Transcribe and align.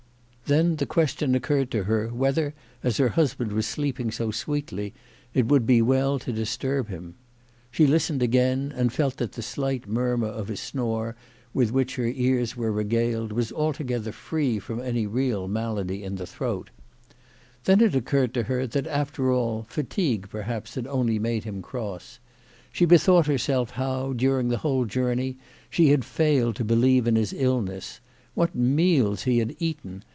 Then 0.47 0.75
the 0.75 0.85
question 0.85 1.33
occurred 1.33 1.71
to 1.71 1.85
her 1.85 2.09
whether, 2.09 2.53
as 2.83 2.97
her 2.97 3.07
husband 3.07 3.53
was 3.53 3.65
sleeping 3.65 4.11
so 4.11 4.31
sweetly, 4.31 4.93
it 5.33 5.47
would 5.47 5.65
be 5.65 5.81
well 5.81 6.19
to 6.19 6.33
disturb 6.33 6.89
him. 6.89 7.15
She 7.71 7.87
lis 7.87 8.09
>tened 8.09 8.21
again, 8.21 8.73
and 8.75 8.91
felt 8.91 9.15
that 9.15 9.31
the 9.31 9.41
slight 9.41 9.87
murmur 9.87 10.27
of 10.27 10.49
a 10.49 10.57
snore 10.57 11.15
CHRISTMAS 11.53 11.69
AT 11.69 11.73
THOMPSON 11.73 12.03
HALL. 12.03 12.13
215 12.13 12.27
with 12.33 12.51
which, 12.51 12.51
her 12.51 12.57
ears 12.57 12.57
were 12.57 12.71
regaled 12.73 13.31
was 13.31 13.53
altogether 13.53 14.11
free 14.11 14.59
from 14.59 14.81
any 14.81 15.07
real 15.07 15.47
malady 15.47 16.03
in 16.03 16.15
the 16.15 16.27
throat. 16.27 16.69
Then 17.63 17.79
it 17.79 17.95
occurred 17.95 18.33
to 18.33 18.43
her, 18.43 18.67
that 18.67 18.87
after 18.87 19.31
all, 19.31 19.65
fatigue 19.69 20.27
perhaps 20.29 20.75
had 20.75 20.85
only 20.87 21.17
made 21.17 21.45
him 21.45 21.61
cross. 21.61 22.19
She 22.73 22.83
bethought 22.83 23.27
herself 23.27 23.69
how, 23.69 24.11
during 24.11 24.49
the 24.49 24.57
whole 24.57 24.83
journey, 24.83 25.37
she 25.69 25.91
had 25.91 26.03
failed 26.03 26.57
to 26.57 26.65
believe 26.65 27.07
in 27.07 27.15
his 27.15 27.31
illness. 27.31 28.01
What 28.33 28.53
meals 28.53 29.23
he 29.23 29.37
had 29.37 29.55
eaten 29.57 30.03